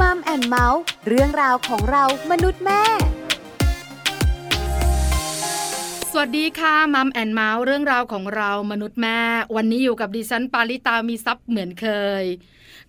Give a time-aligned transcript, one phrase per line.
[0.00, 2.82] Mum and Mouth เรื่องราวของเรามนุษย์แม่
[6.10, 9.18] สวัสดีค่ะ Mum and Mouth เรื่องราวของเรามนุษย์แม่
[9.56, 11.86] วันนี้อยู่กับดิฉันปาริตามีซับเหมือนเค
[12.22, 12.24] ย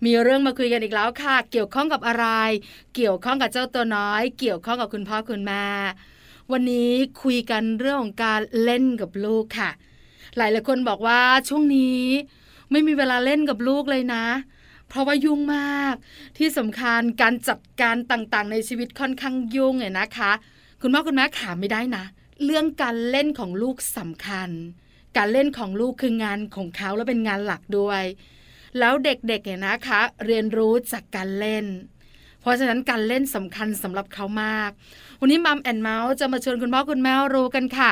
[0.04, 2.26] มีเรื่องมาคุยกันอีกแล้วค่ะ เกี่ยวข้องกับอะไร
[2.94, 5.64] เกี่ยวข้องกับเจ้าตัวน้อย เกี่ยวข้องกับคุณพ่อคุณแม่
[6.52, 6.90] วันนี้
[7.22, 9.70] คุยกันเรื่องของการเล่นกับลูกค่ะ
[10.36, 12.02] หลายหลายคนบอกว่าช่วงนี้
[12.70, 14.24] ไม่มีเวลาเล่นกับลูกเลยนะ
[14.88, 15.94] เพราะว่ายุ่งมาก
[16.38, 20.32] ที่สำคัญการจัดการต่างๆ ในชีวิตค่อนข้างยุ่งเนี่ยนะคะ
[20.82, 22.04] คุณพ่อคุณแม่ขาไม่ได้นะ
[22.44, 24.50] เรื่องการเล่นของลูกสำคัญ
[25.16, 28.02] การเล่นของลูกคืองานของเขาและเป็นงานหลักด้วย
[28.78, 31.66] แล้วเด็กๆเนี่ยนะคะ เรียนรู้จากการเล่น
[32.40, 34.70] เพราะฉะนั้นการเล่นสำคัญสำหรับเขามาก
[35.20, 37.90] วันนี้มัมแอนเมาส์จะมาชวนคุณพ่อคุณแม่รู้กันค่ะ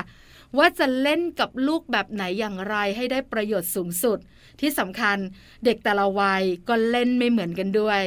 [0.58, 4.18] ว่าจะเล่นกับลูกแบบไหนอย่างไรให้ได้ประโยชน์สูงสุด
[4.60, 5.18] ที่สำคัญ
[5.64, 8.02] เด็กแต่ละวัยก็เล่นไม่เหมือนกันด้วย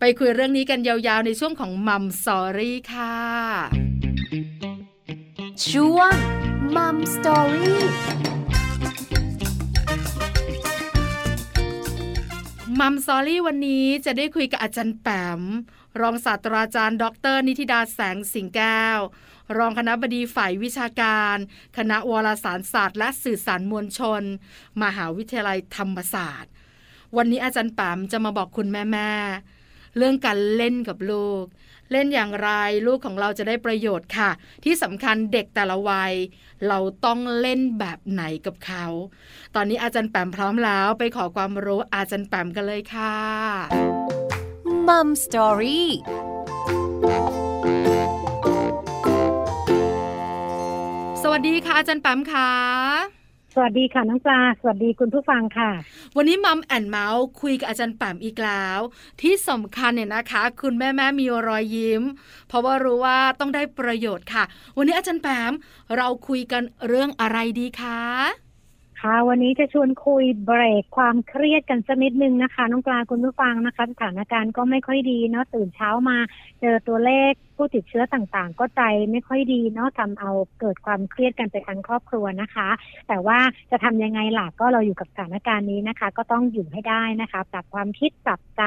[0.00, 3.16] ไปคุยเรื่องนี้กันยาวๆในช่วงของมัมสอรี่ค่ะ
[5.68, 6.14] ช่วง
[6.76, 7.82] มัมสตอรี่
[12.80, 15.40] มัมซอรี่วันนี้จะได้คุยกับอาจารย์แปม
[16.00, 17.04] รองศาสตราจารย์ ด
[17.34, 18.98] ร นิติดาแสงสิงแก้ว
[19.58, 21.36] รองคณะบดีฝ่ายวิชาการ
[21.78, 24.22] คณะวารสารศาสตร์ และสื่อสารมวลชน
[24.82, 26.52] มหาวิทยาลัยธรรมศาสตร์
[27.16, 31.44] วันนี้อาจารย์แปมจะมาบอกคุณแม่แม่ๆเรื่องการเล่นกับลูก
[31.92, 32.50] เล่นอย่างไร
[32.86, 34.30] ลูกของเราจะได้ประโยชน์ค่ะ
[34.64, 36.12] ที่สำคัญเด็กแต่ละวัย
[36.68, 38.86] เราต้องเล่นแบบไหนกับเขา
[39.54, 43.16] ตอนนี้อาจารย์แปมพร้อมแล้วไปขอความรู้อาจารย์แปมกันเลยค่ะ
[44.88, 45.90] มัมสตอรี่
[51.36, 52.50] วัสดีค่ะอาจารย์แปมค่ะ
[53.54, 55.70] สวัสดีค่ะน้องปลาสวัสดีคุณผู้ฟังค่ะ
[56.16, 58.80] วันนี้มัมแอนเมาส์คุยกับอาจารย์แปมอีกแล้ว
[59.20, 62.02] ที่สำคัญเนี่ยนะคะ คุณแม่แม่มีรอยยิ้ม
[62.48, 64.44] เพราะว่ารู้ว่าต้องได้ประโยชน์ค่ะ
[64.76, 65.52] วันนี้อาจารย์แปม
[65.96, 68.00] เราคุยกันเรื่องอะไรดีคะ
[69.00, 76.18] ค่ะวันนี้จะชวนคุยเบรกความเครียดกันสักนิดนึงนะคะน้องปลาคุณผู้ฟังนะคะ สถานการณ์ก็ไม่ค่อยดีเนาะตื่นเช้ามา
[76.60, 82.68] เจอตัวเลขผู้ติดเชื้อต่างๆ ก็ใจไม่ค่อยดีเนาะทำเอาเกิดความเครียดกันไปทั้งครอบครัวนะคะ
[83.08, 83.38] แต่ว่า
[83.70, 88.62] จะทำยังไงล่ะก็เราอยู่กับสถานการณ์นี้นะคะ ก็ต้องอยู่ให้ได้นะคะปรับความคิดปรับใจ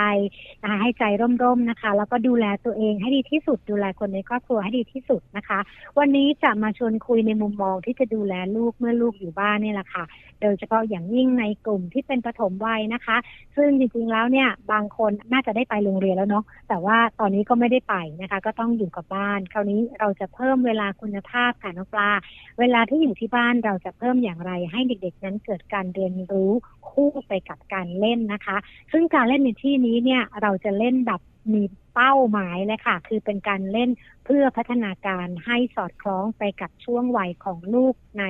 [0.61, 1.03] นะคะให้ใจ
[1.43, 5.59] ร่มๆนะคะ แล้วก็ดูแลตัวเองให้ดีที่สุด ดูแลคนในครอบครัวให้ดีที่สุดนะคะ
[5.99, 10.05] วันนี้จะมาชวนคุยในมุมมองที่จะดูแลลูกเมื่อลูกอยู่บ้านนี่แหละค่ะ
[10.41, 13.17] โดยเฉพาะอย่างยิ่งในกลุ่มที่เป็นปฐมวัยนะคะ
[13.55, 22.11] ซึ่งจริงๆแล้วเนี่ยบางคนน่าจะได้ไปโรงเรียนแล้วเนาะแต่ว่าตอนนี้ก็ไม่ได้ไปนะคะ ก็ต้องอยู่กับบ้าน คราวนี้เราจะเพิ่มเวลาคุณภาพค่ะน้องปลา
[22.59, 26.51] เวลาที่อยู่ที่บ้านเราจะเพิ่มอย่างไร ให้เด็กๆ นั้นเกิดการเรียนรู้
[26.89, 28.57] คู่ไปกับการเล่นนะคะ
[28.91, 31.21] ซึ่งการเล่นในที่นี้เนี่ยเราจะเล่นแบบ
[31.53, 33.89] มีเป้าหมายเลยค่ะ คือเป็นการเล่น
[34.29, 38.23] เพื่อพัฒนาการให้สอดคล้องไปกับช่วงวัยของลูกใน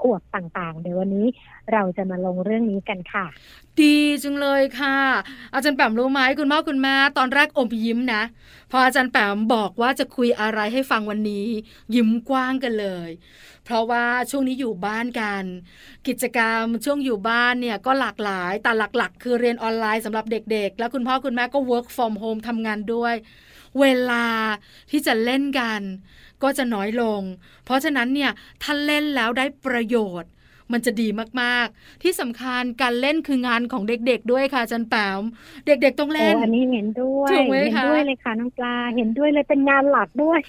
[0.00, 1.26] ขวบต่างๆ เดี๋ยววันนี้
[1.72, 3.26] เราจะมาลงเรื่องนี้กันค่ะ
[3.80, 4.98] ดีจังเลยค่ะ
[5.54, 8.22] อาจารย์แปมรู้ไหมคุณพ่อคุณแม่ตอนแรกอมยิ้มนะ
[8.70, 11.46] พออาจารย์แปมบอกว่าจะคุยอะไรให้ฟังวันนี้
[11.94, 13.10] ยิ้มกว้างกันเลย
[13.64, 15.44] เพราะว่าช่วงนี้อยู่บ้านกัน
[16.08, 23.14] กิจกรรมช่วงอยู่บ้านเนี่ยก็หลากหลายแต่หลักๆ คือเรียนออนไลน์สำหรับเด็กๆ แล้วคุณพ่อคุณแม่ก็ work from home ทำงานด้วย
[23.80, 24.26] เวลา
[24.90, 25.80] ที่จะเล่นกัน
[26.42, 27.22] ก็จะน้อยลง
[27.64, 28.30] เพราะฉะนั้นเนี่ย
[28.62, 30.30] ถ้าเล่นแล้วได้ประโยชน์
[30.72, 31.08] มันจะดี
[31.40, 35.20] มากๆ ที่สำคัญการเล่นคืองานของเด็กๆ ด้วยค่ะอาจันแปม
[35.66, 40.40] เด็กๆต้องเล่นโอ้อันนี้เห็นด้วยถูกไหมเห็นคะด้วยเลยค่ะน้องปลาเห็นด้วยเลยเป็นงานหลักด้วย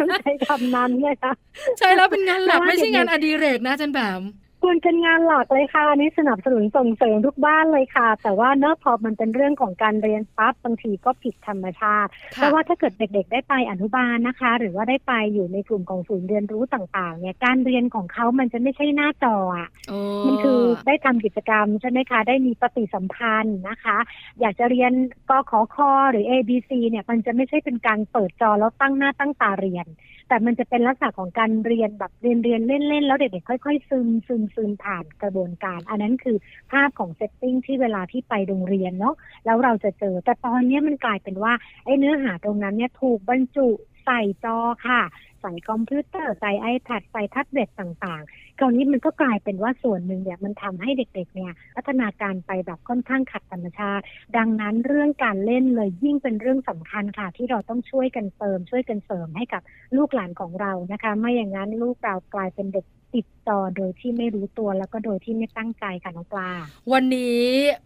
[0.00, 1.32] ต้องใช้คำนั้นเลยค่ะ
[1.78, 4.22] ใช่แล้วเป็นงานหลักเพราะว่าไม่ใช่งานเด็อกๆดิเรกนะอาจันแปม
[4.64, 23.98] ควรเป็นงานหลักเลยค่ะอันนี้สนับสนุนส่งเสริมทุกบ้านเลยค่ะ แต่ว่าเนอะพอมันเป็นเรื่องของการเรียนปั๊บบางทีก็ผิดธรรมชาติเพค่ะราะว่าถ้าเกิดเด็ก ๆ ได้ไปอนุบาลนะคะ หรือว่าได้ไปอยู่ในกลุ่มของศูนย์เรียนรู้ต่าง ๆ เนี่ยการเรียนของเขามันจะไม่ใช่หน้าจออะโอ้มันคือได้ทำกิจกรรมใช่ไหมคะ ได้มีปฏิสัมพันธ์นะคะ
[24.40, 24.92] อยากจะเรียน
[25.30, 29.88] กขอคอหรือ A B C เนี่ยมันจะไม่ใช่เป็นการเปิดจอแล้วตั้งหน้าตั้งตาเรียน
[30.28, 36.36] แต่มันจะเป็นลักษณะของการเรียนแบบเรียนเรียนเล่นเล่นแล้วเด็กๆค่อย ๆ ซึมซึมซึมผ่านกระบวนการ อันนั้นคือ
[36.72, 41.52] ภาพของ setting ที่เวลาที่ไปโรงเรียนเนาะแล้วเราจะเจอแต่ตอนนี้มันกลายเป็นว่า
[41.84, 43.68] ไอ้เนื้อหาตรงนั้นเนี่ยถูกบรรจุ
[44.04, 44.56] ใส่จอ
[44.86, 45.02] ค่ะ
[45.40, 54.04] ใส่คอมพิวเตอร์ใส่ iPad ใส่แท็บเล็ตต่างๆคราวนี้มันก็กลายเป็นว่าส่วนหนึ่งเนี่ยมันทำให้เด็กๆเนี่ยพัฒนาการไปแบบค่อนข้างขัดธรรมชาติ
[54.36, 59.62] ดังนั้นเรื่องการเล่นเลยยิ่งเป็นเรื่องสำคัญค่ะ ที่เราต้องช่วยกันเติม ช่วยกันเสริมให้กับ
[59.96, 66.50] ลูกหลานของเรานะคะ ไม่อย่างนั้นลูกเรากลายเป็นเด็กติดจอโดยที่ไม่รู้ตัวแล้วก็โดยที่ไม่ตั้งใจค่ะน้องปลา
[66.92, 67.42] วันนี้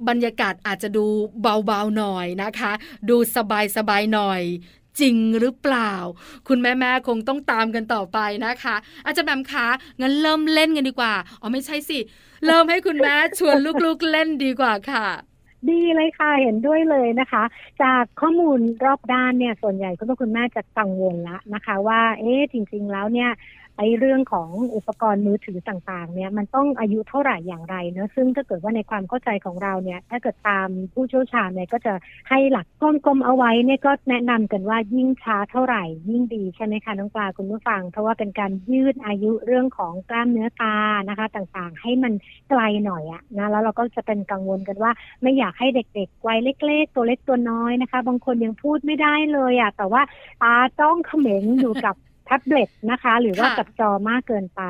[0.08, 1.06] บรรยากาศอาจจะดู
[1.40, 2.72] เบาๆหน่อยนะคะ
[3.08, 3.16] ดู
[3.76, 4.42] สบายๆหน่อย
[5.00, 5.92] จริงหรือเปล่า
[6.48, 9.66] คุณแม่แม่คงต้องตามกันต่อไปนะคะ อาจารย์แบมคะ
[10.00, 11.98] งั้นเริ่มเล่นกันดีกว่าอ๋อไม่ใช่สิ
[12.46, 15.06] เริ่มให้คุณแม่ชวนลูกๆเล่นดีกว่าค่ะ
[15.70, 17.42] ดีเลยค่ะ เห็นด้วยเลยนะคะ
[17.82, 23.30] จากข้อมูลรอบด้านเนี่ยส่วนใหญ่คุณพ่อคุณแม่จะกังวลละนะคะ ว่าเอ๊ะจริง ๆ แล้วเนี่ย
[23.78, 31.92] ไอ้เรื่องของอุปกรณ์มือถือต่างๆ เนี่ยมันต้องอายุเท่าไหร่อย่างไรเนอะซึ่งถ้าเกิดว่าในความเข้าใจของเราเนี่ย ถ้าเกิดตามผู้เชี่ยวชาญเนี่ยก็จะ
[32.28, 40.76] ให้หลักกลมๆเอาไว้เนี่ยก็แนะนำกันว่ายิ่งช้าเท่าไหร่ ยิ่งดีใช่ไหมคะน้องปลาคุณผู้ฟัง เพราะว่าเป็นการยืดอายุเรื่องของกล้ามเนื้อตา
[41.08, 42.12] นะคะ ต่างๆ ให้มัน
[42.50, 44.92] ไกลหน่อยอะนะแล้วเราก็จะเป็นกังวลกันว่า
[45.22, 50.02] ไม่อยากให้เด็กๆวัยเล็ก ๆ ตัวเล็กตัวน้อยนะคะ บางคนยังพูดไม่ได้เลยอะแต่ว่า
[50.42, 51.94] ตาจ้องเขม็งอยู่กับ
[52.28, 54.62] แท็บเล็ตนะคะ หรือว่าค่ะกับจอมากเกินไป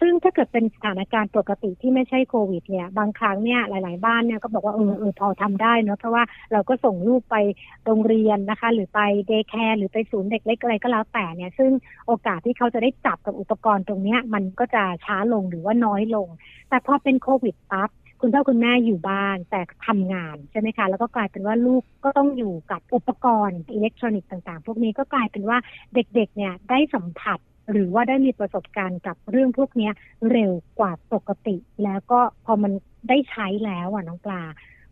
[0.00, 6.22] ซึ่งถ้าเกิดเป็นสถานการณ์ปกติที่ไม่ใช่โควิดเนี่ยบางครั้งเนี่ยหลาย ๆ บ้านเนี่ยก็บอกว่าเออเออพอทำได้เนอะเพราะว่า
[6.52, 7.36] เราก็ส่งลูกไป
[7.84, 11.70] โรงเรียนนะคะ หรือไป daycare หรือไปศูนย์เด็กเล็กอะไรก็แล้วแต่เนี่ย ซึ่ง
[12.06, 16.28] โอกาสที่เขาจะได้จับกับอุปกรณ์ตรงเนี้ยมันก็จะช้าลงหรือว่าน้อยลง
[16.68, 17.90] แต่พอเป็นโควิดปั๊บ
[18.20, 25.58] คุณพ่อคุณแม่อยู่บ้านแต่ทำงานใช่ไหมคะแล้วก็กลายเป็นว่าลูกก็ต้องอยู่กับอุปกรณ์อิเล็กทรอนิกส์ต่างๆ พวกนี้ก็กลายเป็นว่า
[25.94, 27.38] เด็กๆเนี่ยได้สัมผัส
[27.70, 29.90] หรือว่าได้มีประสบการณ์กับเรื่องพวกนี้
[30.30, 32.72] เร็วกว่าปกติ แล้วก็พอมัน
[33.08, 34.42] ได้ใช้แล้วอะน้องปลา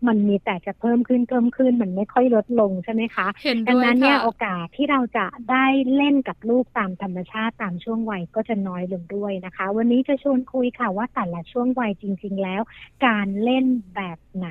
[0.08, 5.66] มันมีแต่จะเพิ่มขึ้นเพิ่มขึ้นมันไม่ค่อยลดลงใช่ไหมคะเห็นดังด้วยนั้นเนี่ยค่ะโอกาสที่เราจะได้
[5.96, 12.62] เล่นกับลูกตามธรรมชาติตามช่วงวัยก็จะน้อยลงด้วยนะคะ วันนี้จะชวนคุยค่ะว่าแต่ละช่วงวัยจริง ๆ แล้ว
[13.06, 13.64] การเล่น
[13.94, 14.48] แบบไหน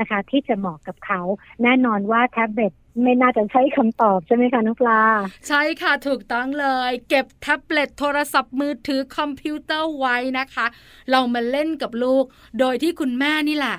[0.00, 1.20] นะคะ ที่จะเหมาะกับเขา
[1.62, 2.72] แน่นอนว่าแท็บเล็ต
[3.02, 5.00] ไม่น่าจะใช้คำตอบใช่ไหมคะน้องปลา
[5.48, 10.66] ใช่ค่ะถูกต้องเลย เก็บแท็บเล็ตโทรศัพท์มือถือคอมพิวเตอร์ไว้นะคะ
[11.10, 12.24] เรามาเล่นกับลูก
[12.60, 13.76] โดยที่คุณแม่นี่แหละ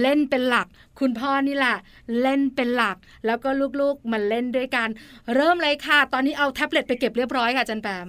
[0.00, 0.66] เล่นเป็นหลัก
[1.00, 1.76] คุณพ่อนี่แหละ
[2.20, 2.96] เล่นเป็นหลัก
[3.26, 3.48] แล้วก็
[3.80, 4.88] ลูกๆมาเล่นด้วยกัน
[5.34, 8.08] เริ่มเลยค่ะ ตอนนี้เอาแท็บเล็ตไปเก็บเรียบร้อยค่ะอาจันแปม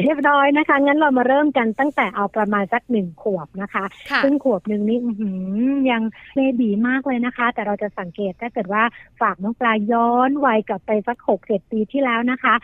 [0.00, 5.30] เรียบร้อยนะคะ งั้นเรามาเริ่มกันตั้งแต่เอาประมาณสักหนึ่งขวบนะคะค่ะซึ่งขวบหนึ่งนี่อื้อหื
[5.68, 6.02] อยัง
[6.34, 8.82] เบบีมากเลยนะคะ แต่เราจะสังเกตถ้าเกิดว่า
[9.20, 12.54] ฝากน้องปลาย้อนวัยกลับไปสักหกเจ็ดปีที่แล้วนะคะ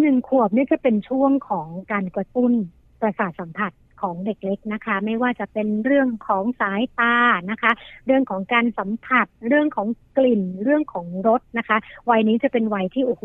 [0.00, 2.52] หนึ่งขวบนี่จะเป็นช่วงของการกระตุ้น
[3.00, 3.72] ประสาทสัมผัส
[4.02, 7.14] ของเด็กเล็กนะคะ ไม่ว่าจะเป็นเรื่องของสายตา
[7.50, 7.72] นะคะ
[8.06, 11.76] เรื่องของการสัมผัส เรื่องของกลิ่น เรื่องของรสนะคะ
[12.10, 13.24] วัยนี้จะเป็นวัยที่โอ้โห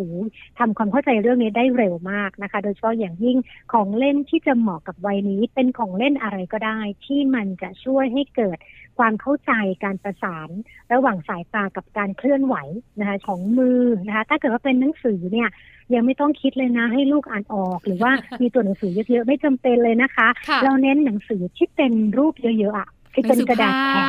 [0.59, 3.37] ทำความเข้าใจเรื่องนี้ได้เร็วมากนะคะ โดยเฉพาะอย่างยิ่ง
[3.73, 8.57] ของเล่นที่จะเหมาะกับวัยนี้ เป็นของเล่นอะไรก็ได้ ที่มันจะช่วยให้เกิด
[8.99, 9.51] ความเข้าใจ
[9.83, 10.49] การประสาน
[10.93, 12.55] ระหว่างสายตากับการเคลื่อนไหว
[12.99, 15.49] นะคะของมือนะคะ ถ้าเกิดว่าเป็นหนังสือเนี่ย
[15.95, 18.11] ยังไม่ต้องคิดเลยนะ ให้ลูกอ่านออก หรือว่า
[18.41, 24.07] มีตัวหนังสือเยอะๆไม่จำเป็นเลยนะคะค่ะเราเน้นหนังสือที่เป็นรูปเยอะๆอะที่เป็นกระดาษแข็ง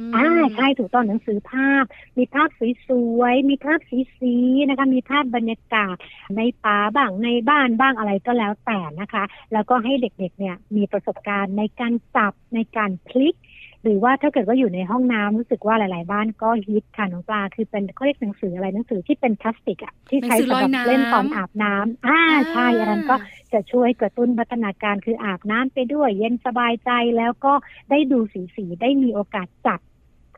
[0.00, 1.84] มอ่าใช่ถูกต้องหนังสือภาพ
[2.18, 2.48] มีภาพ
[2.88, 5.96] สวยๆมีภาพสีๆนะคะ มีภาพบรรยากาศ
[6.36, 13.34] ในป่าบ้างในบ้านบ้างอะไรก็แล้วแต่นะคะ แล้วก็ให้เด็กๆเนี่ยมีประสบการณ์ในการจับในการพลิก
[13.82, 22.20] หรือว่าถ้าเกิดว่าอยู่ในห้องน้ำรู้สึกว่าหลาย ๆ บ้านก็ฮิตค่ะน้องปลาคือเป็นเขาเรียกหนังสืออะไรหนังสือที่เป็นพลาสติกอะที่ใช้หนังสือลสำอหยรับน้ำเล่นตอนอาบน้ำอ่า
[22.52, 27.52] ใช่อันนั้นก็อ่าจะช่วยกระตุ้นพัฒนาการคืออาบน้ำไปด้วย เย็นสบายใจแล้วก็
[27.90, 29.80] ได้ดูสีสีๆได้มีโอกาสจับ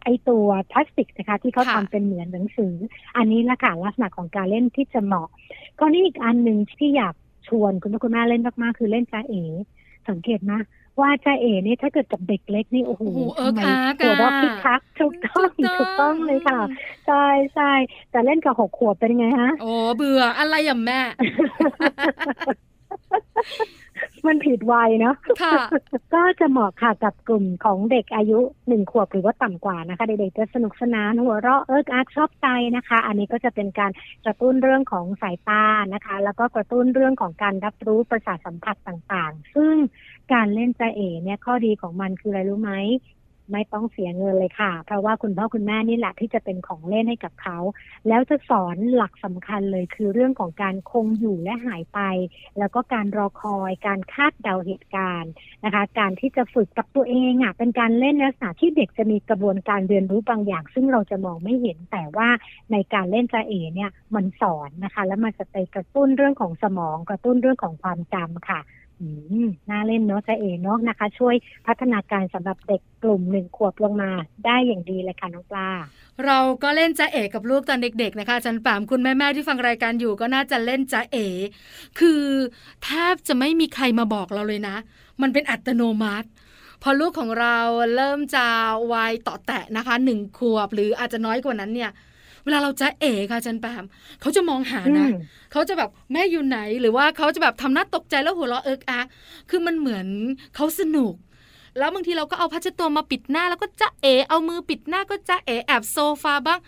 [0.05, 2.75] ไอตัวพลาสติกนะคะที่เขาค่ะทำเป็นเหมือนหนังสือ
[3.17, 5.29] อันนี้ละค่ะลักษณะของการเล่นที่จะเหมาะ
[5.79, 7.15] ก็นี่อีกอันหนึ่งที่อยาก
[7.49, 9.43] ชวนคุณพ่อคุณแม่เล่นมากๆคือเล่นจ้าเอ๋
[10.09, 10.61] สังเกตนะ
[11.01, 16.61] ว่าจ้าเอ๋นี่ถ้าเกิดกับเด็กเล็กนี่โอ้โหโอ้โหเอิ๊ทำกไมอาร์กหัวเราะอะพิกคักถูกต้องถูกต้องเลยค่ะ
[17.07, 17.73] ใช่ใช่
[18.11, 21.01] แต่เล่นกับหกขวบเป็นไงฮะโอ้เบื่ออะไรอะแม่
[24.27, 25.55] มันผิดวัยเนาะค่ะ
[26.15, 28.39] ก็จะเหมาะค่ะกับกลุ่มของเด็กอายุ
[28.69, 33.91] หนึ่งขวบหรือว่าต่ำกว่านะคะ เด็กๆจะสนุกสนานหัวเราะเอิกอาร์กชอบใจนะคะ อันนี้ก็จะเป็นการ
[34.25, 35.65] กระตุ้นเรื่องของสายตา
[35.95, 39.75] นะคะ แล้วก็กระตุ้นเรื่องของการรับรู้ประสาทสัมผัสต่างๆ ซึ่ง
[40.33, 42.73] การเล่นใจเอเนี่ยข้อดีของมันคืออะไรรู้ไหม
[43.53, 47.59] ไม่ต้องเสียเงินเลยค่ะ เพราะว่าคุณพ่อคุณแม่นี่แหละที่จะเป็นของเล่นให้กับเขา
[48.09, 52.01] แล้วจะสอนหลักสำคัญเลยคือเรื่องของการคงอยู่และหายไป
[52.59, 55.33] แล้วก็การรอคอย การคาดเดาเหตุการณ์
[55.65, 62.29] นะคะ การที่จะฝึกกับตัวเองอะเป็นการเล่นนลักษณะที่เด็กจะมีกระบวนการเรียนรู้บางอย่าง ซึ่งเราจะมองไม่เห็นแต่ว่า
[62.73, 68.61] ในการเล่นจาเอเนี่ยมันสอนนะคะ แล้วมันจะไปกระตุ้นเรื่องของสมอง กระตุ้นเรื่องของความจำค่ะ
[69.71, 71.35] น่าเล่นเนาะจะเอ๋เนาะนะคะ ช่วย
[71.67, 74.11] พัฒนาการสำหรับเด็กกลุ่มหนึ่งขวบลงมา
[74.47, 75.69] ได้อย่างดีเลยค่ะน้องปลา
[76.27, 81.27] เราก็เล่นจ้าเอ๋กับลูกตอนเด็ก ๆ นะคะจันแปมคุณแม่ๆที่ฟังรายการอยู่ก็น่าจะเล่นจ้าเอ๋
[81.99, 82.23] คือ
[82.85, 84.77] แทบจะไม่มีใครมาบอกเราเลยนะ
[85.23, 86.29] มันเป็นอัตโนมัติ
[86.83, 87.59] พอลูกของเรา
[87.97, 88.47] เริ่มจะ
[88.93, 91.91] วัยต่อแตะนะคะหนึ่งขวบ หรืออาจจะน้อยกว่านั้นเนี่ย
[92.45, 93.85] เวลาเราจะเอ๋ค่ะอาจันแปม
[94.21, 95.19] เขาจะมองหานะอืม
[95.53, 99.07] เขาจะแบบแม่อยู่ไหน หรือว่าเขาจะแบบทำหน้าตกใจแล้วหัวเราะเอิกอัก
[99.51, 100.07] คือมันเหมือน
[100.57, 101.15] เขาสนุก
[101.79, 106.61] แล้วบางทีเราก็เอาพัชตัวมาปิดหน้าแล้วก็จะเอ เอามือปิดหน้าก็จะเอแอบโซฟาบ้าง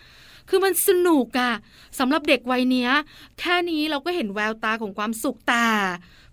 [0.49, 1.51] คือมันสนุกอะ
[1.99, 2.91] สำหรับเด็กวัยเนี้ย
[3.39, 5.67] แค่นี้เราก็เห็นแววตาของความสุขตา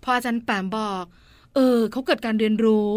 [0.03, 1.05] พออาจารย์แปมบอก
[1.55, 2.91] เออเขาเกิดการเรียนรู้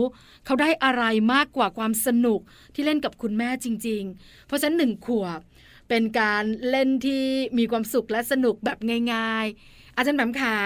[0.47, 2.41] เขาได้อะไรมากกว่าความสนุก
[2.75, 5.41] ที่เล่นกับคุณแม่จริง ๆ เพราะฉะนั้นหนึ่งขวบ
[5.89, 7.25] เป็นการเล่นที่
[7.59, 8.79] มีความสุขและสนุกแบบ
[9.15, 10.57] ง่าย ๆ อาจารย์แปมขา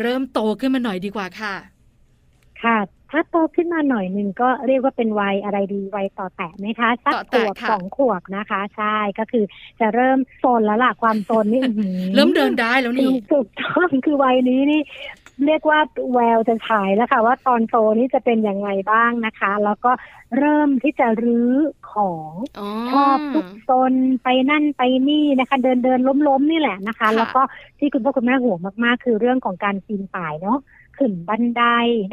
[0.00, 1.54] เริ่มโตขึ้นมาหน่อยดีกว่าค่ะ
[2.62, 2.78] ค่ะ
[3.10, 9.44] ถ้าโตขึ้นมาหน่อยหนึ่งก็เรียกว่าเป็นวัยอะไรดีวัยต่อแตะไหมคะสักต่อขแตะวบค่ะสองขวบนะคะ ใช่ก็คือ
[9.80, 14.80] จะเริ่มโซนแล้วล่ะความโซนนี่อื้อหือเริ่มเดินได้แล้วนี่ถูกต้องคือวัยนี้นี่
[15.46, 15.78] เรียกว่า
[16.12, 19.90] แววจะฉายแล้วค่ะว่าตอนโตนี้จะเป็นยังไงบ้างนะคะ แล้วก็
[20.38, 21.52] เริ่มที่จะรื้อ
[21.92, 27.42] ของอ๋อชอบซุกซนไปนั่นไปนี่นะคะ เดินเดินล้มล้มๆนี่แหละนะคะค่ะแล้วก็
[27.78, 30.58] ที่คุณพ่อคุณแม่ห่วงมากๆ คือเรื่องของการปีนป่ายเนาะ
[30.96, 31.64] ขึ้นบันได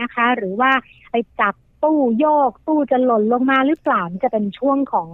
[0.02, 0.72] นะคะ หรือว่า
[1.12, 5.10] ไปจับ ตู้โยก ตู้จะหล่นลงมาหรือเปล่านี่จะเป็นช่วงของ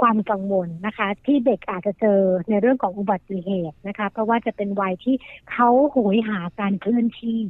[0.00, 5.14] ความกังวลนะคะ ที่เด็กอาจจะเจอในเรื่องของอุบัติเหตุนะคะ เพราะว่าจะเป็นวัยที่
[5.50, 7.40] เขาโหยหาการเคลื่อนที่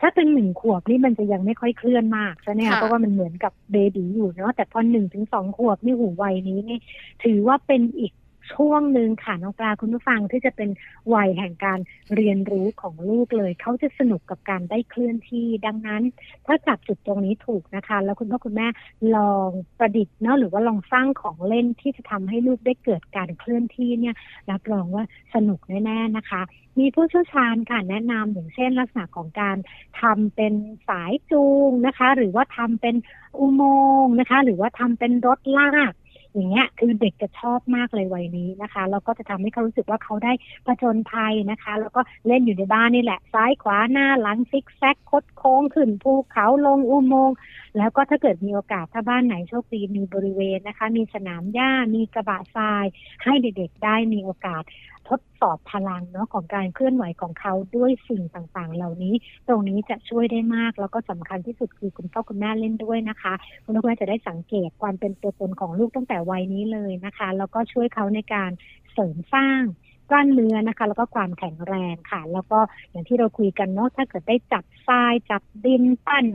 [0.00, 6.78] ถ้าเป็นหนึ่งขวบนี่มันจะยังไม่ค่อยเคลื่อนมากใช่ไหมค่ะคะเพราะว่ามันเหมือนกับเบบีอยู่เนาะแต่พอหนึ่งถึงสองขวบนี่หูวัยนี้นี่
[7.24, 8.12] ถือว่าเป็นอีก
[8.52, 10.70] ช่วงหนึ่งค่ะน้องปลาคุณผู้ฟังที่จะเป็น
[11.14, 11.78] วัยแห่งการ
[12.16, 16.02] เรียนรู้ของลูกเลย เขาจะสนุกกับการได้เคลื่อนที่ดังนั้น
[16.46, 18.68] ถ้าจับจุดตรงนี้ถูกนะคะ แล้วคุณพ่อคุณแม่
[19.16, 24.14] ลองประดิษฐ์เนาะหรือว่าลองสร้างของเล่นที่จะทำให้ลูกได้เกิดการเคลื่อนที่เนี่ย
[24.50, 26.42] รับรองว่าสนุกแน่ๆนะคะ
[26.78, 29.56] มีผู้เชี่ยวชาญค่ะแนะนำอย่างเช่นลักษณะของการ
[30.00, 30.52] ทำเป็น
[30.88, 32.96] สายจูงนะคะ หรือว่าทำเป็น
[33.38, 33.62] อุโม
[34.04, 35.92] งค์นะคะ หรือว่าทำเป็นรถลาก
[36.36, 40.32] อย่างเงี้ยคือเด็กจะชอบมากเลยวัยนี้นะคะแล้วก็จะทำให้เขารู้สึกว่าเขาได้
[40.66, 47.36] ผจญภัยนะคะ แล้วก็เล่นอยู่ในบ้านนี่แหละ ซ้ายขวาหน้าหลังซิกแซกคดโค้งขึ้นภูเขาลงอุโมงค์
[47.78, 52.84] แล้วก็ถ้าเกิดมีโอกาสถ้าบ้านไหนโชคดีมีบริเวณนะคะ มีสนามหญ้ามีกระบะทราย
[53.24, 54.62] ให้เด็กๆได้มีโอกาส
[55.08, 59.14] ทดสอบพลังเนาะของการเคลื่อนไหวของเขาด้วยสิ่งต่างๆ เหล่านี้
[59.48, 63.34] ตรงนี้จะช่วยได้มาก แล้วก็สำคัญที่สุดคือคุณพ่อคุณแม่เล่นด้วยนะคะ
[63.64, 68.50] คุณพ่อคุณแม่จะได้สังเกตความเป็นตัวตนของลูกตั้งแต่วัยนี้เลยนะคะ แล้วก็ช่วยเขาในการ
[68.92, 69.62] เสริมสร้าง
[70.10, 72.58] กล้ามเนื้อนะคะ แล้วก็ความแข็งแรงค่ะ แล้วก็
[72.90, 76.26] อย่างที่เราคุยกันเนาะถ้าเกิดได้จับทรายจับดินปั้น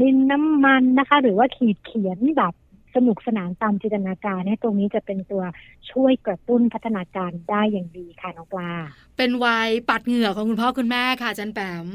[0.00, 2.54] ดินน้ำมันนะคะ หรือว่าขีดเขียนแบบ
[2.94, 5.42] สนุกสนานตามจินตนาการเนี่ยตรงนี้จะเป็นตัว
[5.90, 8.72] ช่วยกระตุ้นพัฒนาการได้อย่างดีค่ะน้องปลา
[9.16, 11.86] เป็นวัยปัดเหงื่อของคุณพ่อคุณแม่ค่ะจันแปม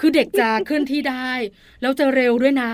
[0.00, 1.30] คือเด็กจะเคลื่อนที่ได้
[1.82, 2.72] แล้วจะเร็วด้วยนะ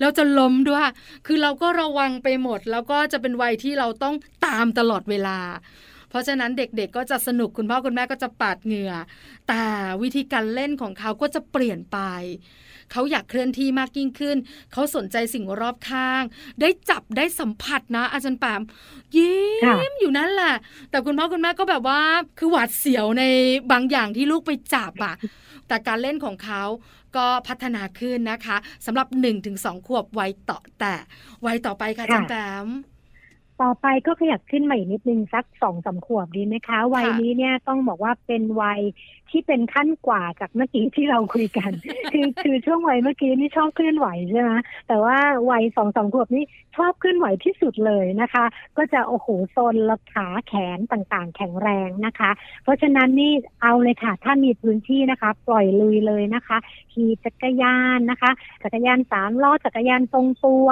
[0.00, 0.86] แล้วจะล้มด้วย
[1.26, 4.14] คือเราก็ระวังไปหมด แล้วก็จะเป็นวัยที่เราต้อง
[4.46, 5.38] ตามตลอดเวลา
[6.16, 8.92] ราะฉะนั้นเด็กๆก็จะสนุกคุณพ่อคุณแม่ก็จะปาดเหงื่อ
[9.48, 9.64] แต่
[10.02, 11.98] วิธีการเล่นของเขาก็จะเปลี่ยนไป
[12.92, 14.36] เขาอยากเคลื่อนที่มากยิ่งขึ้น
[14.72, 16.22] เขาสนใจสิ่งรอบข้าง
[16.60, 18.62] ได้จับได้สัมผัสนะ อาจารย์แปม
[19.16, 20.54] ยิ้มอยู่นั่นแหละ
[20.90, 22.00] แต่คุณพ่อคุณแม่ก็แบบว่า
[22.38, 23.24] คือหวาดเสียวใน
[23.72, 25.14] บางอย่างที่ลูกไปจับอะ
[25.68, 26.62] แต่การเล่นของเขา
[27.16, 28.56] ก็พัฒนาขึ้นนะคะ
[28.86, 30.94] สำหรับ1นถึงสขวบวัยต่อแต่
[31.46, 32.66] วัยต่อไปค่ะอาจันแปม
[33.62, 38.80] ต่อไปก็ขยับขึ้นมาอีกนิดนึงสักสองสามขวบดีไหมคะ วัยนี้เนี่ยต้องบอกว่าเป็นวัย
[39.30, 41.70] ที่เป็นขั้นกว่าจากเมื่อกี้ที่เราคุยกัน
[42.12, 44.52] คือคือช่วงวัยเมื่อกี้นี่ชอบเคลื่อนไหวใช่ไหม
[44.88, 45.16] แต่ว่า
[45.50, 46.44] วัยสองสามขวบนี่
[46.76, 48.44] ชอบเคลื่อนไหวที่สุดเลยนะคะ
[48.76, 52.30] ก็จะโอ้โหโซนลขาแขนต่างๆ แข็งแรงนะคะ
[52.62, 56.58] เพราะฉะนั้นนี่เอาเลยค่ะ ถ้ามีพื้นที่นะคะ ปล่อยลุยเลยนะคะ
[56.92, 58.30] ขี่จักรยานนะคะ
[58.62, 60.66] จักรยานสามล้อจักรยานทรงตัว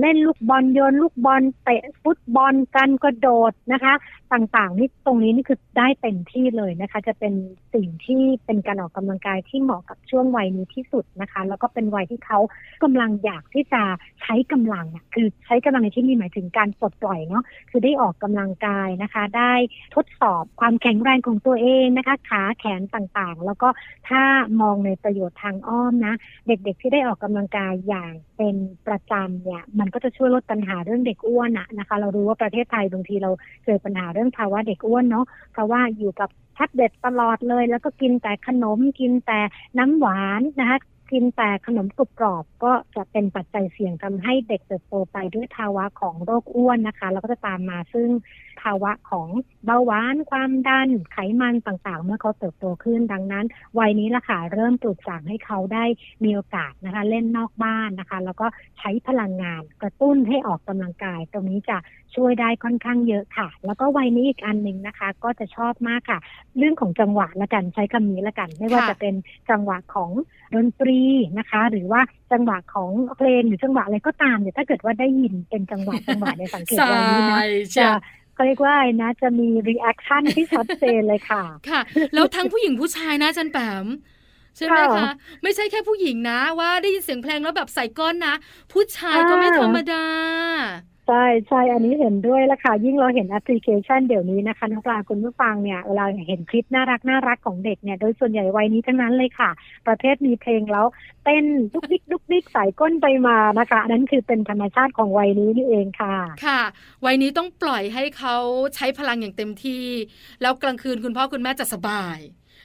[0.00, 3.94] เล่นลูกบอลโยนลูกบอลเตะฟุตบอลกันกระโดดนะคะ
[4.32, 7.34] ต่างๆนี่ตรงนี้นี่คือได้เต็มที่เลยนะคะ จะเป็น
[7.72, 12.38] สิ่งที่เป็นการออกกำลังกายที่เหมาะกับช่วงวัยนี้ที่สุดนะคะ แล้วก็เป็นวัยที่เขา
[12.82, 13.82] กำลังอยากที่จะ
[14.20, 19.52] ใช้กำลังอะคือใช้กำลังในที่นี้หมายถึงการปลดปล่อยเนาะคือได้ออกกำลังกายนะคะ ได้
[19.94, 23.68] ทดสอบความแข็งแรงของตัวเองนะคะ ขาแขนต่างๆ แล้วก็
[24.08, 24.22] ถ้า
[24.60, 26.14] มองในประโยชน์ทางอ้อมนะ
[26.46, 33.30] เด็กๆที่ได้ออกกำลังกายอย่างเป็นประจำเนี่ยมันก็จะช่วยลดปัญหาเรื่องเด็กอ้วนอะนะคะ เรารู้ว่าประเทศไทยบางทีเรา
[33.64, 36.30] เจอปัญหาเรื่องภาวะเด็กอ้วนเนาะเพราะว่าอยู่กับ
[36.60, 39.40] แท็บเด็ดตลอดเลย แล้วก็กินแต่ขนมกินแต่
[39.78, 40.78] น้ำหวานนะคะ
[41.12, 48.08] กินแต่ขนมกรุบกรอบก็จะเป็นปัจจัยเสี่ยงทำให้เด็กเติบโตไปด้วยภาวะของโรคอ้วนนะคะ แล้วก็จะตามมาซึ่ง
[48.62, 49.28] ภาวะของ
[49.66, 53.46] เบาหวาน ความดัน ไขมันต่างๆ เมื่อเขาเติบโตขึ้นดังนั้น
[53.78, 55.84] วัยนี้ละค่ะเริ่มปลูกฝังให้เขาได้
[56.24, 58.46] มีโอกาสนะคะ เล่นนอกบ้านนะคะ แล้วก็
[58.78, 61.78] ใช้พลังงานกระตุ้นให้ออกกำลังกาย ตรงนี้จะ
[62.16, 66.18] ช่วยได้ค่อนข้างเยอะค่ะ แล้วก็วัยนี้อีกอันหนึ่งนะคะ ก็จะชอบมากค่ะ
[66.58, 69.14] เรื่องของจังหวะละกันใช้คำนี้ละกัน ไม่ว่าจะเป็น
[69.50, 70.10] จังหวะของ
[70.54, 70.99] ดนตรี
[71.38, 72.00] นะคะ หรือว่า
[72.32, 77.44] จังหวะของเพลงหรือจังหวะอะไรก็ตามเนี่ยถ้าเกิดว่าได้ยินเป็นจังหวะจังหวะเนี่ยสังเกตใช่วัยนี้นะใช่
[77.76, 77.88] จะ
[78.34, 81.80] เขาเรียกว่าอะไรนะจะมี reaction ที่ชัดเจนเลยค่ะ ค่ะ
[82.14, 83.86] แล้วทั้งผู้หญิงผู้ชายนะอาจารย์แปม
[84.56, 88.34] ใช่ไหมค่ะคะไม่ใช่แค่ผู้หญิงนะ ว่าได้ยินเสียงเพลงแล้วแบบส่ายก้นนะ
[88.72, 90.04] ผู้ชายก็อ่าไม่ธรรมดา
[91.10, 99.50] ใช่ใช่อันนี้เห็นด้วยละค่ะ ยิ่งเราเห็นแอปพลิเคชันเดี๋ยวนี้นะคะน้องปลาคุณผู้ฟังเนี่ยเวลาเห็นคลิปน่ารักน่ารักของเด็กเนี่ยโดยส่วนใหญ่วัยนี้ทั้งนั้นเลยค่ะ
[99.86, 100.86] ประเภทมีเพลงแล้ว
[101.24, 106.60] เต้นดุกดิกดุกดิกส่ายก้นไปมานะคะอันนั้นคือเป็นธรรมชาติของวัยนี้นี่เองค่ะ ค่ะ
[107.04, 108.36] วัยนี้ต้องปล่อยให้เขา
[108.74, 109.84] ใช้พลังอย่างเต็มที่
[110.42, 112.18] แล้วกลางคืนคุณพ่อคุณแม่จะสบาย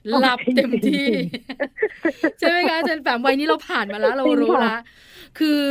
[0.03, 1.27] โอ้หลับเต็มที่จริง
[2.39, 4.77] ใช่ไหมคะอาจารย์แปมวัยนี้เราผ่านมาแล้วเราจริงรู้ค่ะละ
[5.39, 5.63] คือ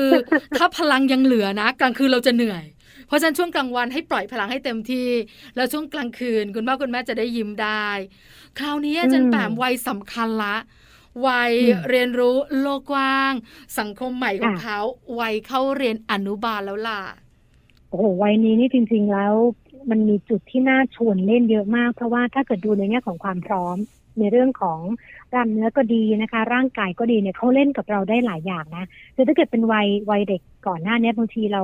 [0.56, 2.64] ถ้าพลังยังเหลือนะกลางคืนเราจะเหนื่อย
[3.06, 5.09] เพราะฉะนั้นช่วงกลางวันให้ปล่อยพลังให้เต็มที่
[5.56, 7.88] แล้วช่วงกลางคืน คุณพ่อคุณแม่จะได้ยิ้มได้
[8.59, 10.56] คราวนี้อาจารย์แปมวัยสำคัญละ
[11.26, 13.33] วัยอืมเรียนรู้โลกกว้าง
[13.78, 14.78] สังคมใหม่ของค่ะเขา
[15.21, 17.00] วัยเข้าเรียนอนุบาลแล้วล่ะ
[17.88, 19.35] โอ้โหวัยนี้นี่จริง ๆ แล้ว
[19.90, 23.76] มันมีจุดที่น่าชวนเล่นเยอะมาก เพราะว่าถ้าเกิดดูในแง่ของความพร้อม
[24.18, 24.78] ในเรื่องของ
[25.33, 31.62] กล้ามเนื้อก็ดีนะคะ ร่างกายก็ดีเนี่ยเขาเล่นกับเราได้หลายอย่างนะคือถ้าเกิดเป็นวัยวัยเด็กก่อนหน้านี้บางทีเรา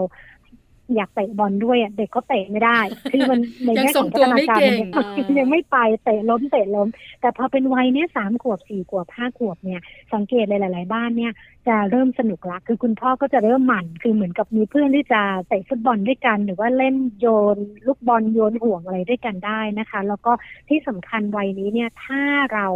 [0.97, 2.79] อยากเตะบอลด้วยอะเด็กเขาเตะไม่ได้
[3.13, 6.89] คือมันในยังแง่ทรของงตัพัวฒนาไม่การเก่งมันอ่ายังไม่ไปเตะล้มเตะล้ม
[7.21, 9.81] แต่พอเป็นวัยเนี้ยสามขวบสี่ขวบห้าขวบเนี่ย
[10.13, 11.33] สังเกตเลยหลาย ๆ บ้านเนี่ย
[11.69, 17.57] จะเริ่มสนุกละคือคุณพ่อก็จะเริ่มหมั่น คือเหมือนกับมีเพื่อนที่จะเตะฟุตบอลด้วยกัน หรือว่าเล่นโยน
[17.87, 20.33] ลูกบอลโยนห่วงอะไรด้วยกันได้นะคะ แล้วก็
[20.69, 22.23] ที่สำคัญวัยนี้เนี่ยถ้า
[22.55, 22.67] เรา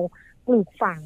[0.47, 1.00] ปลูกฝัง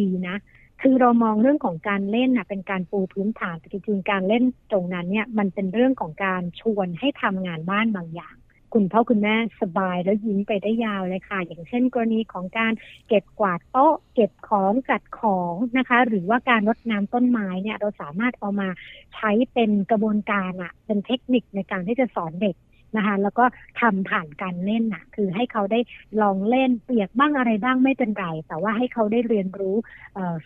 [0.00, 0.36] ดีๆนะ
[0.80, 8.34] คือเรามองเรื่องของการเล่นน่ะเป็นการปูพื้นฐานแต่จริงๆการเล่นตรงนั้นเนี่ยมันเป็นเรื่องของการชวนให้ทำงานบ้านบางอย่าง
[8.74, 12.72] คุณพ่อคุณแม่สบายแล้วยิ้มไปได้ยาวเลยค่ะ อย่างเช่น กรณีของการ
[13.08, 18.68] เก็บกวาดโต๊ะเก็บของจัดของนะคะ หรือว่าการรดน้ำต้นไม้เนี่ยเราสามารถเอามา
[19.14, 22.56] ใช้เป็นกระบวนการอะเป็นเทคนิคในการที่จะสอนเด็ก
[22.96, 23.44] นะคะแล้วก็
[23.80, 25.80] ทำผ่านการเล่นน่ะคือให้เขาได้
[26.22, 29.76] ลองเล่นเปียกบ้างอะไรบ้างไม่เป็นไร แต่ว่าให้เขาได้เรียนรู้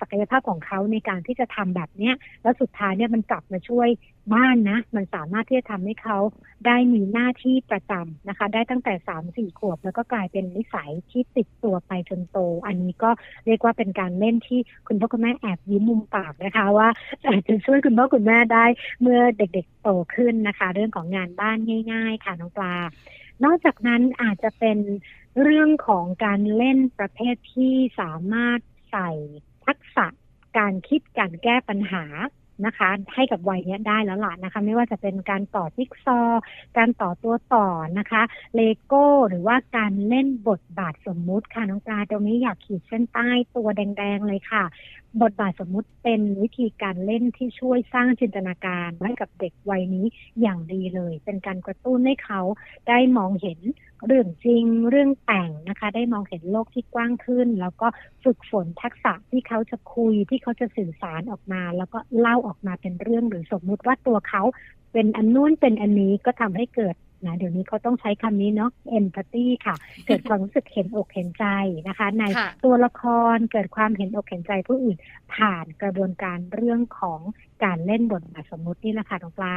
[0.00, 3.88] ศักยภาพของเขาในการที่จะทำแบบเนี้ยแล้วสุดท้ายเนี่ยมันกลับมาช่วย
[4.32, 6.18] บ้านนะ มันสามารถที่จะทำให้เขา
[6.66, 13.10] ได้มีหน้าที่ประจำนะคะ ได้ตั้งแต่สามสี่ขวบ แล้วก็กลายเป็นนิสัยที่ติดตัวไปจนโต อันนี้ก็
[13.46, 16.88] เรียกว่าเป็นการเล่นที่คุณพ่อคุณแม่แอบยิ้มมุมปากนะคะ ว่า
[17.26, 18.64] อาจจะช่วยคุณพ่อคุณแม่ได้
[19.02, 21.58] เมื่อเด็กๆโตขึ้นนะคะ เรื่องของงานบ้าน
[21.92, 22.76] ง่าย ๆ ค่ะน้องปลา
[23.44, 24.78] นอกจากนั้นอาจจะเป็น
[25.42, 28.58] เรื่องของการเล่นประเภทที่สามารถ
[28.90, 29.10] ใส่
[29.66, 30.06] ทักษะ
[30.58, 32.04] การคิดการแก้ปัญหา
[32.66, 36.20] นะคะ ให้กับวัยนี้ได้แล้วล่ะนะคะ ไม่ว่าจะเป็นการต่อจิ๊กซอ
[36.76, 37.66] การต่อตัวต่อ
[37.98, 38.22] นะคะ
[38.54, 44.64] เลโก้หรือว่าการเล่นบทบาทสมมุติค่ะน้องปลาตรงนี้อยากขีดเส้นใต้ตัวแดง ๆ เลยค่ะ
[45.22, 50.06] บทบาทสมมุติเป็นวิธีการเล่นที่ช่วยสร้างจินตนาการให้กับเด็กวัยนี้
[50.40, 52.40] อย่างดีเลย เป็นการกระตุ้นให้เขา
[52.88, 53.60] ได้มองเห็น
[54.06, 57.88] เรื่องจริงเรื่องแต่งนะคะ ได้มองเห็นโลกที่กว้างขึ้น แล้วก็
[58.24, 64.42] ฝึกฝนทักษะที่เขาจะคุยที่เขาจะสื่อสารออกมา แล้วก็เล่าออกมาเป็นเรื่องหรือสมมุติว่าตัวเขา
[64.92, 66.94] เป็นอันนู้นเป็นอันนี้ก็ทำให้เกิด
[67.26, 69.74] นะเดี๋ยวนี้เขาต้องใช้คำนี้เนาะ empathy ค่ะ
[70.06, 71.46] เกิดความรู้สึกเห็นอกเห็นใจ
[71.88, 73.02] นะคะ ในค่ะตัวละค
[73.34, 74.96] รเกิดความเห็นอกเห็นใจผู้อื่น
[75.34, 77.20] ผ่านกระบวนการเรื่องของ
[77.64, 79.56] การเล่นบทบาทสมมุตินี่แหละค่ะน้องปลา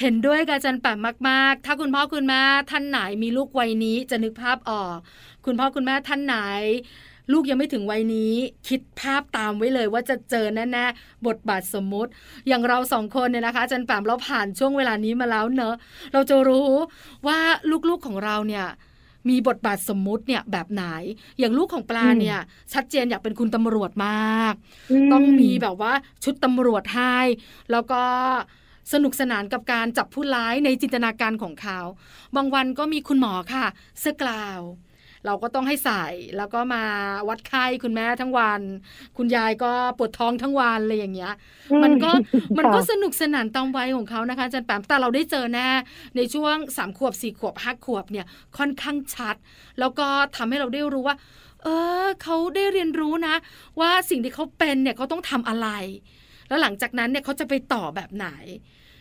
[0.00, 4.96] เห็นด้วยกับอาจารย์แปมมาก ๆ ถ้าคุณพ่อคุณแม่ท่านไหนมีลูกวัยนี้จะนึกภาพออก
[5.46, 6.36] คุณพ่อคุณแม่ท่านไหน
[7.32, 8.32] ลูกยังไม่ถึงวัยนี้
[8.68, 12.10] คิดภาพตามไว้เลยว่าจะเจอแน่ๆบทบาทสมมุติ
[12.48, 15.74] อย่างเราสองคนเนี่ยนะคะอาจารย์แปมเราผ่านช่วงเวลานี้มาแล้วเนอะ
[16.12, 16.70] เราจะรู้
[17.26, 17.38] ว่า
[17.88, 18.66] ลูกๆของเราเนี่ย
[19.28, 20.84] มีบทบาทสมมุติเนี่ยแบบไหน
[21.38, 22.38] อย่างลูกของปลาอืมเนี่ย
[22.72, 24.54] ชัดเจนอยากเป็นคุณตำรวจมาก
[25.12, 25.92] ต้องมีแบบว่า
[26.24, 27.16] ชุดตำรวจให้
[27.70, 28.02] แล้วก็
[28.92, 31.80] สนุกสนานกับการจับผู้ร้ายในจินตนาการของเขา
[32.36, 33.66] บางวันก็มีคุณหมอค่ะ
[34.00, 34.60] เสื้อกลาว
[35.28, 36.04] เราก็ต้องให้ใส่
[36.36, 36.84] แล้วก็มา
[37.28, 38.60] วัดไข้คุณแม่ทั้งวัน
[39.16, 41.34] คุณยายก็ปวดท้องทั้งวันเลยอย่างเงี้ย
[41.72, 42.10] อืมันก็
[42.58, 45.68] มันก็ค่ะสนุกสนานตามวัยของเขานะคะอาจารย์แปมแต่เราได้เจอแน่
[46.16, 48.26] ในช่วงสามขวบสี่ขวบห้าขวบเนี่ย
[48.58, 49.36] ค่อนข้างชัด
[49.78, 51.16] แล้วก็ทำให้เราได้รู้ว่า
[51.62, 51.68] เอ
[52.04, 53.34] อเขาได้เรียนรู้นะ
[53.80, 55.68] ว่าสิ่งที่เขาเป็นเนี่ยเขาต้องทำอะไร
[56.48, 58.28] แล้วหลังจากนั้นเนี่ยเขาจะไปต่อแบบไหน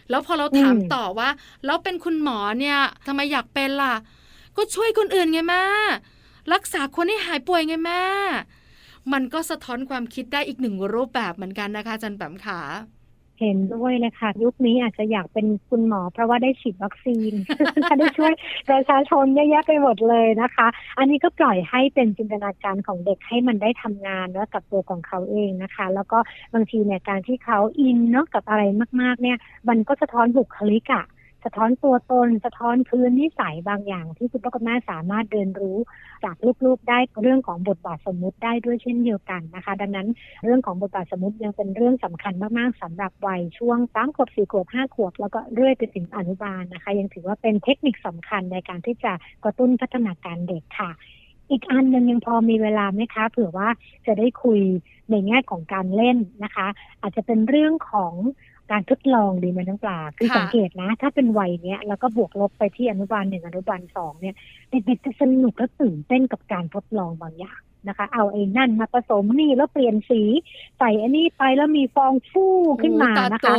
[0.09, 1.29] แล้วพอเราถามต่อว่า
[1.65, 3.95] แล้วเป็นคุณหมอเนี่ยทำไมอยากเป็นล่ะ
[4.57, 5.63] ก็ช่วยคนอื่นไงแม่
[6.53, 8.01] รักษาคนให้หายป่วยไงแม่
[9.13, 12.59] มันก็สะท้อนความคิดได้อีกหนึ่งรูปแบบเหมือนกันนะคะจันแปมขา
[13.41, 17.33] เห็นด้วยเลยค่ะ ยุคนี้อาจจะอยากเป็นคุณหมอ เพราะว่าได้ฉีดวัคซีน
[17.99, 18.33] ได้ช่วย
[18.69, 26.19] ประชาชนเยอะแยะไปหมดเลยนะคะ อันนี้ก็ปล่อยให้เป็นจินตนาการของเด็กให้มันได้ทำงานแล้วกับตัวของเขาเองนะคะ แล้วก็
[26.53, 28.63] บางทีเนี่ยการที่เขาอินเนาะกับอะไร
[29.01, 29.37] มาก ๆ เนี่ย
[29.69, 31.05] มันก็สะท้อนบุคลิกอะ
[31.49, 35.77] สะท้อนตัวตน สะท้อนพื้นนิสัยบางอย่าง ที่คุณพ่อคุณแม่สามารถเรียนรู้
[36.23, 40.07] จากลูกๆได้เรื่องของบทบาทสมมุติได้ด้วยเช่นเดียวกันนะคะ ดังนั้น
[40.43, 50.91] เรื่องของบทบาทสมมติยังเป็นเรื่องสำคัญมากๆสำหรับวัยช่วงสามขวบสี่ขวบห้าขวบ แล้วก็เรื่อยไปถึงอนุบาลนะคะ ยังถือว่าเป็นเทคนิคสำคัญในการที่จะกระตุ้นพัฒนาการเด็กค่ะ
[51.51, 53.69] อีกอันหนึ่งยังพอมีเวลาไหมคะเผื่อว่า
[54.05, 54.59] จะได้คุย
[55.11, 56.67] ในแง่ของการเล่นนะคะ
[57.01, 58.13] อาจจะเป็นเรื่องของ
[58.71, 64.35] การทดลองดีไหมน้องปลาคือสังเกตนะ ถ้าเป็นวัยเนี้ยแล้วก็บวกลบไปที่อนุบาลหนึ่งอนุบาลสองเนี่ย
[64.71, 70.21] เด็กๆจะสนุกและตื่นเต้นกับการทดลองบางอย่างนะคะ เอาไอ้นั่นมาผสมนี่แล้วเปลี่ยนสี
[70.77, 73.55] ใส่อันนี้ไปแล้วมีฟองฟู่ขึ้นมานะคะ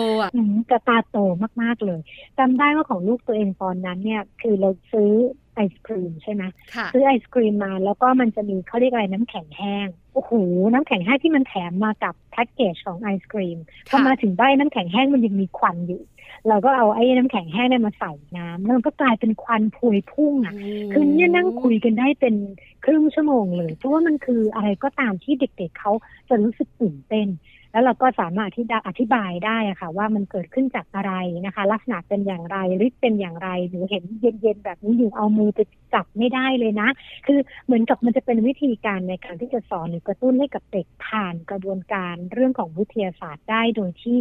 [0.70, 1.18] กระตาโต
[1.62, 2.00] มากๆเลย
[2.38, 5.10] จำได้ว่าของลูกตัวเองตอนนั้นเนี่ย คือเราซื้อ
[5.58, 6.42] ไอศครีมใช่ไหม
[6.92, 10.32] ซื้อไอศครีมมาแล้วก็มันจะมีเขาเรียกอะไรน้ำแข็งแห้งโอ้โห
[10.72, 16.02] น้ำแข็งแห้งที่มันแถมมากับแพ็กเกจของไอศครีมพอมาถึงใบน้ำแข็งแห้งมันยังมีควันอยู่
[16.48, 20.54] เราก็เอาไอ้น้ำแข็งแห้งนี่มาใส่น้ำแล้วมันก็กลายเป็นควันพวยพุ่งอะ
[20.92, 22.34] คือเนี่ยนั่งคุยกันได้เป็น
[22.84, 25.92] ครึ่งชั่วโมงเลยเพราะว่ามันคืออะไรก็ตามที่เด็กๆเเขา
[26.28, 27.28] จะรู้สึกตื่นเต้น
[27.72, 31.12] แล้วเราก็สามารถที่จะอธิบายได้ค่ะ ว่ามันเกิดขึ้นจากอะไร
[31.46, 35.60] นะคะ ลักษณะเป็นอย่างไรฤทธิ์เป็นอย่างไรหนูเห็นเย็นๆแบบนี้อยู่เอามือไป
[35.94, 36.88] จับไม่ได้เลยนะ
[37.26, 44.16] คือเหมือนกับมันจะเป็นวิธีการในการที่จะสอนหรือกระตุ้นให้กับเด็กผ่านกระบวนการเรื่องของวิทยาศาสตร์ได้โดยที่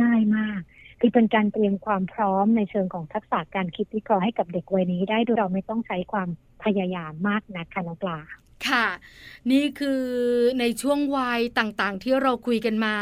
[0.00, 0.60] ง่ายมาก
[1.00, 6.28] คือเป็นการเตรียมความพร้อมในเชิงของทักษะการคิดวิเคราะห์ให้กับเด็กวัยนี้ได้โดยเราไม่ต้องใช้ความ
[6.64, 8.18] พยายามมากนักค่ะน้องปลา
[8.68, 8.86] ค่ะ
[9.52, 10.02] นี่คือ
[10.60, 12.94] ในช่วงวัยต่างๆ ที่เราคุยกันมา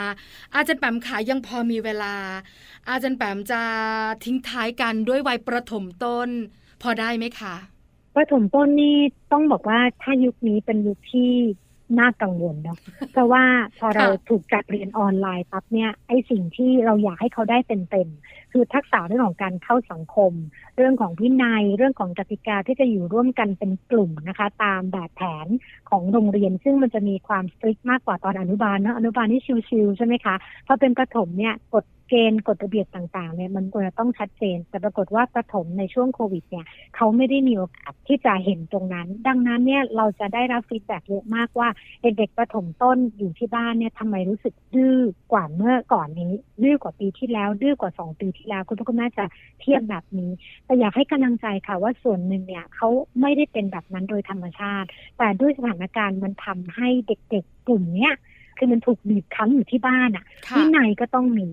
[0.55, 2.15] อาจารย์แปมขายังพอมีเวลา
[2.89, 3.63] อาจารย์แปมจะ
[4.25, 6.29] ทิ้งท้ายกันด้วยวัยประถมต้น
[6.83, 7.55] พอได้ไหมคะ
[8.17, 8.97] ประถมต้นนี่
[9.33, 11.33] ต้องบอกว่าถ้ายุคนี้เป็นยุคที่
[11.99, 12.79] น่ากังวลเนาะ
[13.13, 13.45] เพราะว่า
[13.79, 20.33] พอเราถูกจัดเรียนออนไลน์ปั๊บเนี่ยไอ้สิ่งที่เราอยากให้เขาได้เต็มๆคือทักษะเรื่องของการเข้าสังคม
[20.77, 25.47] เรื่องของวินัยเรื่องของกติกาที่จะอยู่ร่วมกันเป็นกลุ่มนะคะ ตามแบบแผน
[25.91, 30.35] ของโรงเรียน ซึ่งมันจะมีความ strict มากกว่าตอนอนุบาลเนาะอนุบาลนี่ chill ๆใช่ไหมคะ
[30.67, 36.67] พอเป็นประถมเนี่ยกฎ เกณฑ์กฎระเบียบต่างๆเนี่ยมันควรจะต้องชัดเจน แต่ปรากฏว่าประถมในช่วงโควิดเนี่ย
[36.97, 41.69] เขาไม่ได้มีโอกาสที่จะเห็นตรงนั้น ดังนั้นเนี่ยเราจะได้รับ feedback เยอะมากว่า
[42.03, 44.99] เด็กๆประถมต้นอยู่ที่บ้านเนี่ยทำไมรู้สึกดื้อ
[45.33, 49.25] กว่าเมื่อก่อนนี้ดื้อกว่าปีที่แล้ว ดื้อกว่าสองปีที่แล้ว คุณพ่อคุณแม่จะ
[49.61, 50.31] เทียบแบบนี้
[50.65, 52.89] แต่อยากให้กำลังใจค่ะว่าส่วนหนึ่งเนี่ยเขา
[53.21, 58.15] ไม่ได้เป็นแบบนั้นโดยธรรมชาติ แต่ด้วยสถานการณ์มันทำให้เด็กๆกลุ่มเนี้ย
[58.59, 60.25] คือมันถูกบีบคั้นอยู่ที่บ้านอะ
[60.57, 61.49] ที่ไหนก็ต้องมี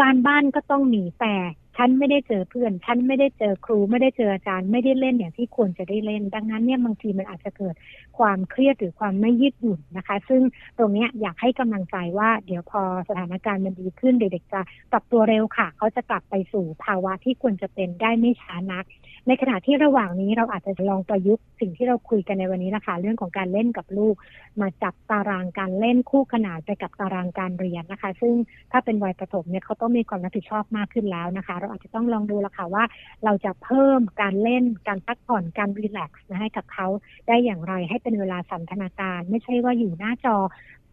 [0.00, 1.34] การบ้านก็ต้องมีแต่
[1.78, 7.74] ฉันไม่ได้เจอเพื่อน ฉันไม่ได้เจอครู ไม่ได้เจออาจารย์ ไม่ได้เล่นอย่างที่ควรจะได้เล่น ดังนั้นเนี่ยบางทีมันอาจจะเกิด
[8.18, 10.42] ความเครียดหรือความไม่ยืดหยุ่นนะคะ ซึ่ง
[10.78, 14.60] ตรงนี้อยากให้กำลังใจว่าเดี๋ยวพอสถานการณ์มันดีขึ้นเด็กๆจะ
[14.92, 18.84] ปรับตัวเร็วค่ะ เขาจะกลับไปสู่ภาวะที่ควรจะเป็นได้ไม่ช้านัก
[19.26, 24.14] ในขณะที่ระหว่างนี้เราอาจจะลองประยุกต์สิ่งที่เราคุยกันในวันนี้นะคะเรื่องของการเล่นกับลูก
[24.60, 28.34] มาจับตารางการเล่นคู่ขนานไปกับตารางการเรียนนะคะ ซึ่ง
[28.72, 32.84] ถ้าเป็นวัยประถมเนี่ยเขาต้องมีความรับผิดชอบมากขึ้นแล้วนะคะเราอาจจะต้องลองดูละค่ะว่า
[33.24, 36.86] เราจะเพิ่มการเล่นการพักผ่อนการรีแลกซ์นะให้กับเขา
[37.28, 40.36] ได้อย่างไรให้เป็นเวลาสันทนาการ ไม่ใช่ว่าอยู่หน้าจอ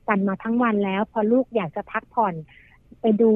[0.07, 2.33] กันมาทั้งวันแล้ว พอลูกอยากจะพักผ่อน
[3.01, 3.29] ไปดู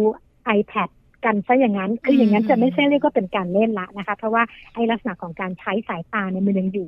[0.58, 0.90] iPad
[1.26, 6.88] กันซะอย่างนั้น คืออย่างนั้นจะไม่ใช่เรียกว่าเป็นการเล่นละนะคะ เพราะว่าไอ้ลักษณะของการใช้สายตาเนี่ยมันยังอยู่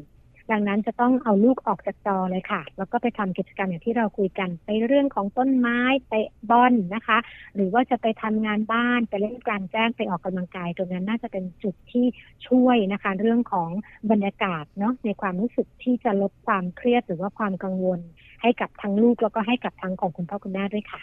[0.51, 6.13] ดังนั้นจะต้องเอาลูกออกจากจอเลยค่ะ แล้วก็ไปทำกิจกรรมอย่างที่เราคุยกันไปเรื่องของต้นไม้ไป
[6.49, 7.17] บอลนะคะ
[7.55, 12.05] หรือว่าจะไปทำงานบ้านไปเล่นกลางแจ้งไปออกกำลังกายตรงนั้นน่าจะเป็นจุดที่
[12.47, 13.69] ช่วยนะคะ เรื่องของ
[14.11, 17.99] บรรยากาศเนาะในความรู้สึกที่จะลดความเครียดหรือว่าความกังวล
[18.41, 21.01] ให้กับทั้งลูกแล้วก็ให้กับทั้งของคุณพ่อคุณแม่ด้วยค่ะ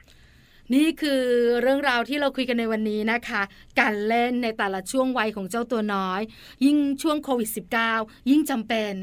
[0.75, 1.23] นี่คือ
[1.63, 3.43] เรื่องราวที่เราคุยกันในวันนี้นะคะ
[3.81, 6.21] การเล่นในแต่ละช่วงวัยของเจ้าตัวน้อย
[6.65, 7.51] ยิ่งช่วงโควิด
[7.91, 8.95] -19 ยิ่งจำเป็น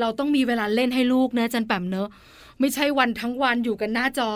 [0.00, 2.08] เราต้องมีเวลาเล่นให้ลูกนะจันแปมเนอะ
[2.60, 4.30] ไม่ใช่วันทั้งวันอยู่กันหน้าจอ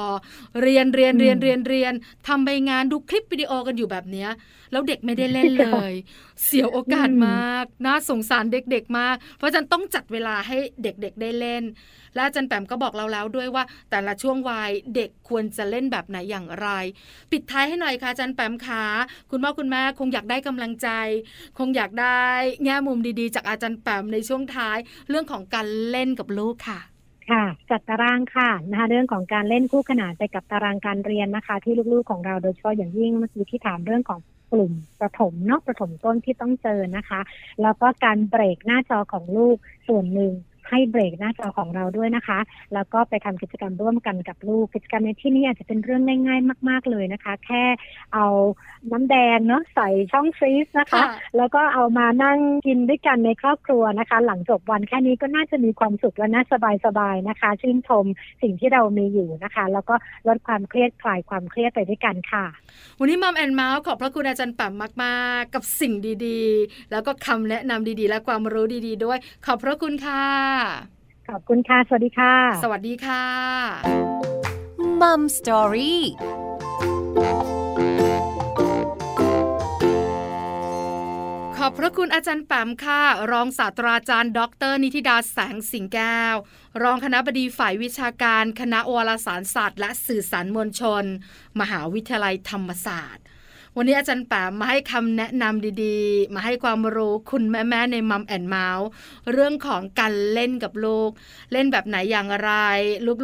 [0.63, 1.93] เรียนเรียนเรียนเรียนเรียน
[2.27, 4.31] ทำใบงานดูคลิปวิดีโอกันอยู่แบบเนี้ย
[4.73, 5.93] แล้วเด็กไม่ได้เล่นเลย
[6.45, 11.63] เสียโอกาสมากน่าสงสารเด็กๆมาก เพราะฉันต้องจัดเวลาให้เด็กๆได้เล่น
[12.15, 16.69] และอาจารย์แปมก็บอกเราแล้วด้วยว่า แต่ละช่วงวัยเด็กควรจะเล่นแบบไหนอย่างไร
[17.31, 18.85] ปิดท้ายให้หน่อยค่ะอาจารย์แปมขา
[19.31, 20.89] คุณพ่อคุณแม่คงอยากได้กำลังใจ
[21.59, 22.25] คงอยากได้
[22.65, 26.81] แง่มุมดีๆ จากอาจารย์แปมในช่วงท้าย เรื่องของการเล่นกับลูกค่ะ
[27.31, 34.21] ค่ะจัดตารางค่ะนะคะเรื่องของการเล่นคู่ขนานไปกับตารางการเรียนนะคะ ที่ลูกๆของเราโดยเฉพาะอย่างยิ่งเมื่อกี้ที่ถามเรื่องของ
[34.53, 37.21] กลุ่มประถมเนาะประถมต้นที่ต้องเจอนะคะ
[37.63, 39.57] แล้วก็การเบรกหน้าจอของลูก
[39.89, 40.33] ส่วนหนึ่ง
[40.73, 42.39] ให้เบรกหน้าจอของเราด้วยนะคะ
[42.75, 47.65] แล้วก็ไปทำกิจกรรมร่วมกันกับลูก กิจกรรมในที่นี้อาจจะเป็นเรื่องง่าย ๆ มาก ๆเลยนะคะ แค่
[48.15, 48.27] เอา
[48.93, 51.07] น้ำแดงเนาะใส่ช่องฟรีซนะคะค่ะ
[51.37, 56.43] แล้วก็เอามานั่งกินด้วยกันในครอบครัวนะคะ หลังจบวันแค่นี้ก็น่าจะมีความสุขและน่า
[56.87, 58.05] สบายๆนะคะ ชื่นชม
[58.43, 59.95] สิ่งที่เรามีอยู่นะคะ แล้วก็
[60.29, 62.45] ลดความเครียดคลายความเครียดไปด้วยกันค่ะ
[62.99, 65.93] วันนี้มัมแอนเมาส์ขอบพระคุณอาจารย์แปมมาก ๆ กับสิ่ง
[66.27, 70.27] ดีๆ แล้วก็คำแนะนำดีๆ และความรู้ดีๆ ด้วย ขอบพระคุณค่ะ
[71.29, 73.25] ขอบคุณค่ะ สวัสดีค่ะ สวัสดีค่ะ
[75.01, 76.03] มัมสตอรี่
[81.57, 86.37] ขอบพระคุณอาจารย์แปมค่ะ รองศาสตราจารย์ ดร นิติดาแสงสิงแก้ว
[86.83, 91.05] รองคณบดีฝ่ายวิชาการ คณะวารสารศาสตร์ และสื่อสารมวลชน
[91.61, 93.25] มหาวิทยาลัยธรรมศาสตร์
[93.77, 98.87] วันนี้อาจารย์แปมมาให้คำแนะนำดีๆ มาให้ความรู้คุณแม่ๆในมัมแอนเมาส์
[99.33, 101.11] เรื่องของการเล่นกับลูก
[101.53, 102.51] เล่นแบบไหนอย่างไร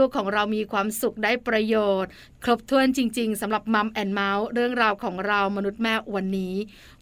[0.00, 2.10] ลูกๆของเรามีความสุขได้ประโยชน์
[2.44, 6.54] ครบถ้วนจริง ๆสำหรับมัมแอนเมาส์เรื่องราวของเรามนุษย์แม่วันนี้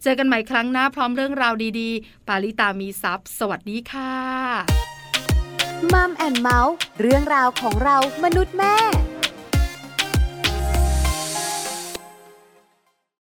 [0.03, 4.13] เจอกันใหม่ครั้งหน้าพร้อมเรื่องราวดีๆ ปาลิตามีซัพ์สวัสดีค่ะ
[5.93, 8.75] มัมแอนเมาส์เรื่องราวของเรามนุษย์แม่